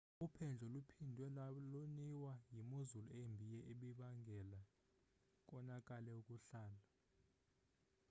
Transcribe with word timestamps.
uphendlo 0.25 0.65
luphindwe 0.75 1.25
loniwa 1.77 2.33
yimozulu 2.55 3.09
embi 3.23 3.57
ebibangele 3.71 4.59
konakale 5.47 6.09
ukuhlala 6.19 6.83